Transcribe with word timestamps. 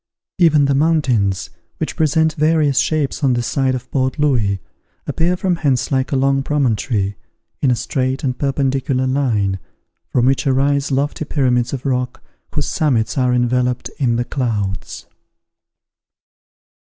Even 0.39 0.65
the 0.65 0.73
mountains, 0.73 1.51
which 1.77 1.95
present 1.95 2.33
various 2.33 2.79
shapes 2.79 3.23
on 3.23 3.33
the 3.33 3.43
side 3.43 3.75
of 3.75 3.91
Port 3.91 4.17
Louis, 4.17 4.59
appear 5.05 5.37
from 5.37 5.57
hence 5.57 5.91
like 5.91 6.11
a 6.11 6.15
long 6.15 6.41
promontory, 6.41 7.17
in 7.61 7.69
a 7.69 7.75
straight 7.75 8.23
and 8.23 8.35
perpendicular 8.35 9.05
line, 9.05 9.59
from 10.09 10.25
which 10.25 10.47
arise 10.47 10.89
lofty 10.89 11.23
pyramids 11.23 11.71
of 11.71 11.85
rock, 11.85 12.23
whose 12.55 12.67
summits 12.67 13.15
are 13.15 13.31
enveloped 13.31 13.91
in 13.99 14.15
the 14.15 14.25
clouds. 14.25 15.05